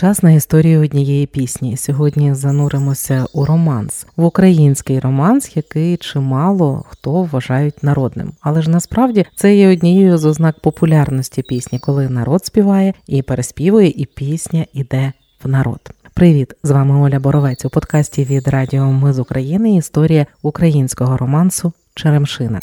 Час 0.00 0.22
на 0.22 0.32
історію 0.32 0.82
однієї 0.82 1.26
пісні. 1.26 1.76
Сьогодні 1.76 2.34
зануримося 2.34 3.26
у 3.32 3.44
романс, 3.44 4.06
в 4.16 4.24
український 4.24 5.00
романс, 5.00 5.56
який 5.56 5.96
чимало 5.96 6.84
хто 6.88 7.22
вважають 7.22 7.82
народним. 7.82 8.32
Але 8.40 8.62
ж 8.62 8.70
насправді 8.70 9.26
це 9.36 9.56
є 9.56 9.72
однією 9.72 10.18
з 10.18 10.24
ознак 10.24 10.60
популярності 10.60 11.42
пісні, 11.42 11.78
коли 11.78 12.08
народ 12.08 12.44
співає 12.44 12.94
і 13.06 13.22
переспівує, 13.22 13.88
і 13.88 14.06
пісня 14.06 14.66
іде 14.72 15.12
в 15.44 15.48
народ. 15.48 15.80
Привіт, 16.14 16.54
з 16.62 16.70
вами 16.70 17.00
Оля 17.00 17.20
Боровець 17.20 17.64
у 17.64 17.70
подкасті 17.70 18.24
від 18.24 18.48
Радіо 18.48 18.84
Ми 18.84 19.12
з 19.12 19.18
України. 19.18 19.76
Історія 19.76 20.26
українського 20.42 21.16
романсу 21.16 21.72
Черемшина. 22.02 22.60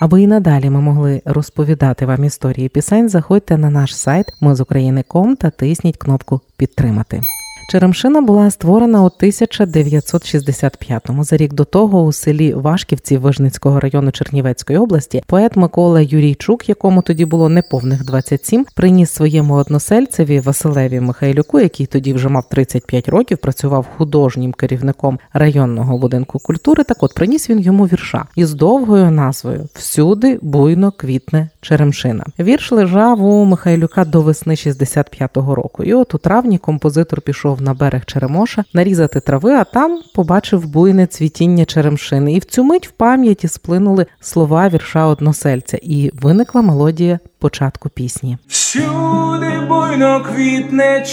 Аби 0.00 0.22
і 0.22 0.26
надалі 0.26 0.70
ми 0.70 0.80
могли 0.80 1.22
розповідати 1.24 2.06
вам 2.06 2.24
історії 2.24 2.68
пісень, 2.68 3.08
заходьте 3.08 3.58
на 3.58 3.70
наш 3.70 3.96
сайт 3.96 4.26
ми 4.40 4.54
з 4.54 4.60
України.ком 4.60 5.36
та 5.36 5.50
тисніть 5.50 5.96
кнопку 5.96 6.40
Підтримати. 6.56 7.20
Черемшина 7.68 8.20
була 8.20 8.50
створена 8.50 9.02
у 9.02 9.06
1965-му. 9.06 11.24
За 11.24 11.36
рік 11.36 11.52
до 11.52 11.64
того 11.64 12.02
у 12.02 12.12
селі 12.12 12.54
Вашківці 12.54 13.16
Вижницького 13.16 13.80
району 13.80 14.10
Чернівецької 14.10 14.78
області 14.78 15.22
поет 15.26 15.56
Микола 15.56 16.00
Юрійчук, 16.00 16.68
якому 16.68 17.02
тоді 17.02 17.24
було 17.24 17.48
неповних 17.48 18.04
27, 18.04 18.66
приніс 18.74 19.10
своєму 19.10 19.54
односельцеві 19.54 20.40
Василеві 20.40 21.00
Михайлюку, 21.00 21.60
який 21.60 21.86
тоді 21.86 22.14
вже 22.14 22.28
мав 22.28 22.48
35 22.48 23.08
років, 23.08 23.38
працював 23.38 23.86
художнім 23.96 24.52
керівником 24.52 25.18
районного 25.32 25.98
будинку 25.98 26.38
культури. 26.38 26.84
Так 26.84 27.02
от 27.02 27.14
приніс 27.14 27.50
він 27.50 27.60
йому 27.60 27.84
вірша 27.84 28.26
із 28.36 28.54
довгою 28.54 29.10
назвою 29.10 29.68
Всюди 29.74 30.38
буйно 30.42 30.92
квітне 30.92 31.48
Черемшина. 31.60 32.24
Вірш 32.38 32.72
лежав 32.72 33.24
у 33.24 33.44
Михайлюка 33.44 34.04
до 34.04 34.20
весни 34.20 34.54
65-го 34.54 35.54
року. 35.54 35.84
І 35.84 35.94
от 35.94 36.14
у 36.14 36.18
травні 36.18 36.58
композитор 36.58 37.20
пішов 37.20 37.55
на 37.60 37.74
берег 37.74 38.04
Черемоша 38.04 38.64
нарізати 38.74 39.20
трави, 39.20 39.52
а 39.52 39.64
там 39.64 40.00
побачив 40.14 40.66
буйне 40.66 41.06
цвітіння 41.06 41.64
черемшини. 41.64 42.32
І 42.32 42.38
в 42.38 42.44
цю 42.44 42.64
мить 42.64 42.88
в 42.88 42.90
пам'яті 42.90 43.48
сплинули 43.48 44.06
слова 44.20 44.68
вірша 44.68 45.06
односельця, 45.06 45.78
і 45.82 46.10
виникла 46.14 46.62
мелодія 46.62 47.18
початку 47.38 47.88
пісні. 47.88 48.38
Всюди 48.48 49.60
буйно 49.68 50.24
квітне 50.24 51.06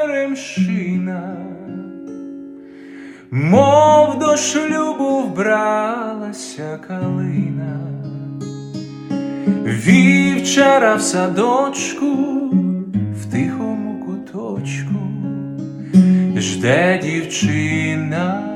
черемшина, 0.00 0.56
мов 3.30 4.18
до 4.18 4.36
шлюбу 4.36 5.18
вбралася 5.22 6.78
калина, 6.88 7.80
вівчара 9.64 10.94
в 10.94 11.02
садочку, 11.02 12.06
в 13.22 13.32
тихому 13.32 14.04
куточку, 14.06 14.99
жде 16.40 17.00
дівчина. 17.02 18.49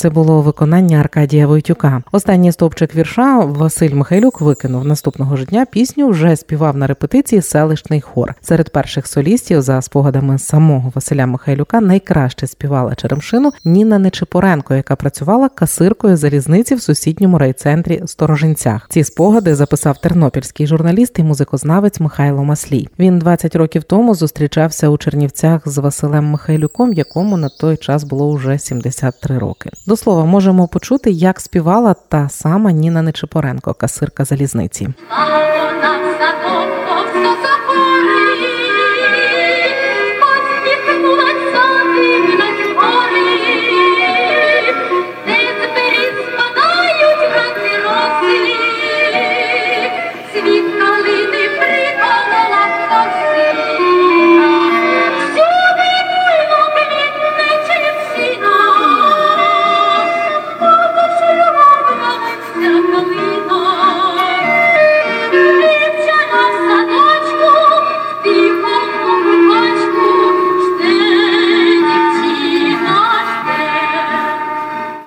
Це 0.00 0.10
було 0.10 0.42
виконання 0.42 0.98
Аркадія 0.98 1.46
Войтюка. 1.46 2.02
Останній 2.12 2.52
стовпчик 2.52 2.94
вірша 2.94 3.38
Василь 3.38 3.94
Михайлюк 3.94 4.40
викинув 4.40 4.84
наступного 4.84 5.36
ж 5.36 5.44
дня 5.44 5.66
пісню. 5.70 6.08
Вже 6.08 6.36
співав 6.36 6.76
на 6.76 6.86
репетиції 6.86 7.42
селищний 7.42 8.00
хор. 8.00 8.34
Серед 8.40 8.70
перших 8.72 9.06
солістів, 9.06 9.62
за 9.62 9.82
спогадами 9.82 10.38
самого 10.38 10.92
Василя 10.94 11.26
Михайлюка, 11.26 11.80
найкраще 11.80 12.46
співала 12.46 12.94
Черемшину 12.94 13.52
Ніна 13.64 13.98
Нечипоренко, 13.98 14.74
яка 14.74 14.96
працювала 14.96 15.48
касиркою 15.48 16.16
залізниці 16.16 16.74
в 16.74 16.82
сусідньому 16.82 17.38
райцентрі 17.38 18.02
Сторожинцях. 18.06 18.86
Ці 18.90 19.04
спогади 19.04 19.54
записав 19.54 19.98
тернопільський 19.98 20.66
журналіст 20.66 21.18
і 21.18 21.22
музикознавець 21.22 22.00
Михайло 22.00 22.44
Маслій. 22.44 22.88
Він 22.98 23.18
20 23.18 23.56
років 23.56 23.84
тому 23.84 24.14
зустрічався 24.14 24.88
у 24.88 24.98
Чернівцях 24.98 25.68
з 25.68 25.78
Василем 25.78 26.24
Михайлюком, 26.24 26.92
якому 26.92 27.36
на 27.36 27.48
той 27.48 27.76
час 27.76 28.04
було 28.04 28.32
вже 28.32 28.58
73 28.58 29.38
роки. 29.38 29.70
До 29.90 29.96
слова, 29.96 30.24
можемо 30.24 30.68
почути, 30.68 31.10
як 31.10 31.40
співала 31.40 31.94
та 31.94 32.28
сама 32.28 32.72
Ніна 32.72 33.02
Нечипоренко, 33.02 33.74
касирка 33.74 34.24
залізниці. 34.24 34.88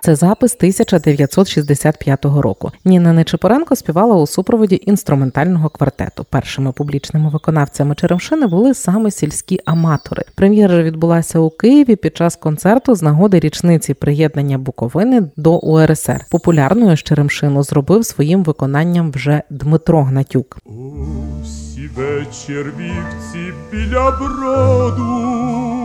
Це 0.05 0.15
запис 0.15 0.55
1965 0.55 2.25
року. 2.25 2.71
Ніна 2.85 3.13
Нечипоренко 3.13 3.75
співала 3.75 4.15
у 4.15 4.27
супроводі 4.27 4.81
інструментального 4.85 5.69
квартету. 5.69 6.25
Першими 6.29 6.71
публічними 6.71 7.29
виконавцями 7.29 7.95
Черемшини 7.95 8.47
були 8.47 8.73
саме 8.73 9.11
сільські 9.11 9.59
аматори. 9.65 10.23
Прем'єра 10.35 10.83
відбулася 10.83 11.39
у 11.39 11.49
Києві 11.49 11.95
під 11.95 12.17
час 12.17 12.35
концерту 12.35 12.95
з 12.95 13.01
нагоди 13.01 13.39
річниці 13.39 13.93
приєднання 13.93 14.57
Буковини 14.57 15.23
до 15.37 15.57
УРСР. 15.57 16.25
Популярною 16.29 16.97
Черемшину 16.97 17.63
зробив 17.63 18.05
своїм 18.05 18.43
виконанням 18.43 19.11
вже 19.11 19.41
Дмитро 19.49 20.03
Гнатюк. 20.03 20.57
Усі 20.65 21.89
вечір 21.95 22.73
вівці 22.79 23.53
біля 23.71 24.11
броду, 24.11 25.82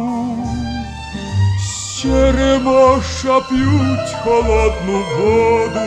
черемоша 2.03 3.41
п'ють 3.41 4.17
холодну 4.25 5.03
воду. 5.19 5.81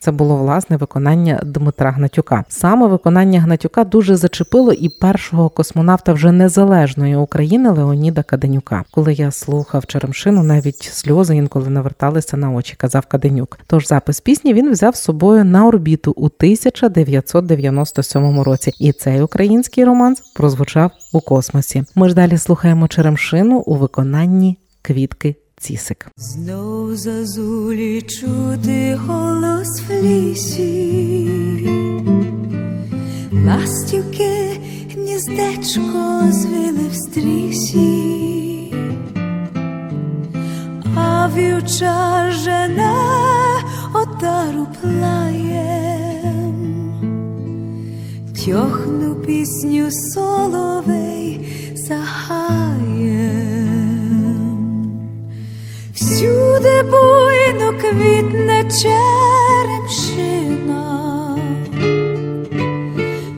Це 0.00 0.12
було 0.12 0.36
власне 0.36 0.76
виконання 0.76 1.40
Дмитра 1.44 1.90
Гнатюка. 1.90 2.44
Саме 2.48 2.86
виконання 2.86 3.40
Гнатюка 3.40 3.84
дуже 3.84 4.16
зачепило 4.16 4.72
і 4.72 4.88
першого 4.88 5.48
космонавта 5.48 6.12
вже 6.12 6.32
незалежної 6.32 7.16
України 7.16 7.70
Леоніда 7.70 8.22
Каденюка. 8.22 8.84
Коли 8.90 9.12
я 9.12 9.30
слухав 9.30 9.86
Черемшину, 9.86 10.42
навіть 10.42 10.82
сльози 10.82 11.36
інколи 11.36 11.70
наверталися 11.70 12.36
на 12.36 12.50
очі, 12.50 12.74
казав 12.76 13.06
Каденюк. 13.06 13.58
Тож 13.66 13.86
запис 13.86 14.20
пісні 14.20 14.54
він 14.54 14.70
взяв 14.70 14.96
з 14.96 15.02
собою 15.02 15.44
на 15.44 15.66
орбіту 15.66 16.12
у 16.16 16.26
1997 16.26 18.40
році. 18.40 18.72
І 18.78 18.92
цей 18.92 19.22
український 19.22 19.84
романс 19.84 20.20
прозвучав 20.20 20.90
у 21.12 21.20
космосі. 21.20 21.84
Ми 21.94 22.08
ж 22.08 22.14
далі 22.14 22.38
слухаємо 22.38 22.88
Черемшину 22.88 23.58
у 23.58 23.74
виконанні 23.74 24.58
квітки 24.82 25.36
Цісик. 25.60 26.06
Знов 26.16 26.96
зазулі 26.96 28.02
чути 28.02 28.94
голос 29.06 29.82
в 29.88 29.92
лісі, 30.02 31.30
ластівки 33.46 34.60
гніздечко 34.94 36.22
звили 36.30 36.88
в 36.90 36.94
стрісі, 36.94 38.74
а 40.96 41.28
вівча 41.36 42.30
жене 42.30 42.94
отару 43.94 44.66
плаєм, 44.80 46.54
тьохну 48.44 49.14
пісню 49.14 49.90
соловей 49.90 50.99
квітне 57.80 58.64
черемшина, 58.82 60.06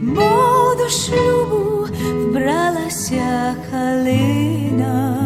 мов 0.03 0.77
до 0.79 0.89
шлюбу 0.89 1.87
вбралася 2.03 3.55
калина. 3.71 5.19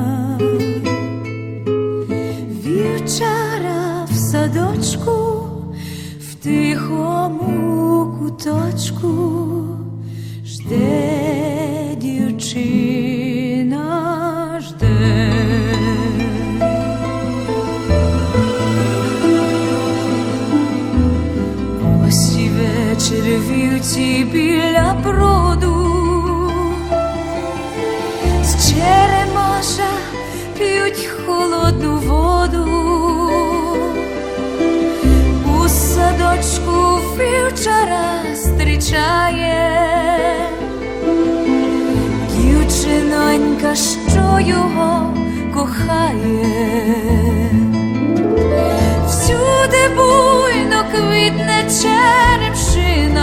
Вівчара 2.64 4.06
в 4.10 4.14
садочку, 4.14 5.44
в 6.20 6.34
тихому 6.34 8.16
куточку 8.18 9.45
п'ють 30.58 31.08
холодну 31.26 31.96
воду, 31.98 32.64
у 35.58 35.68
садочку 35.68 37.00
вівчара 37.18 38.22
зустрічає. 38.34 39.82
Дівчинонька, 42.36 43.74
що 43.74 44.38
його 44.40 45.14
кохає, 45.54 46.46
всюди 49.06 49.88
буйно 49.96 50.84
квітне 50.92 51.64
черепшина. 51.82 53.15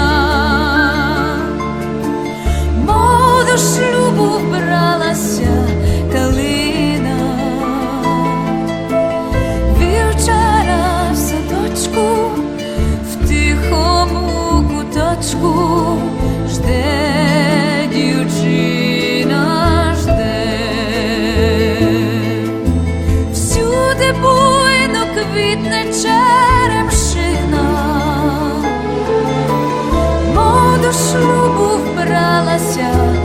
квітне 25.34 25.86
черемшина, 25.86 27.66
Мо 30.36 30.78
до 30.84 30.92
шлюбу 30.92 31.78
вбралася. 31.78 33.23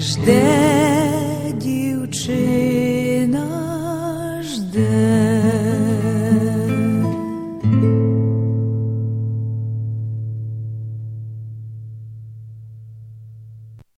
жде 0.00 0.42
дівчина. 1.54 2.57